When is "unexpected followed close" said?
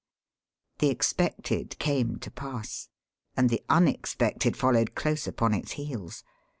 3.69-5.27